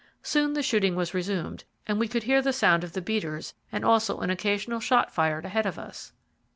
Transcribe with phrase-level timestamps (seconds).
[0.23, 3.85] Soon the shooting was resumed, and we could hear the sound of the beaters, and
[3.85, 6.11] also an occasional shot fired ahead of us.